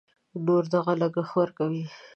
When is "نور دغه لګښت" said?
0.45-1.33